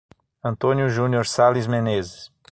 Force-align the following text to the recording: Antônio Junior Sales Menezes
Antônio 0.43 0.89
Junior 0.89 1.27
Sales 1.27 1.67
Menezes 1.67 2.31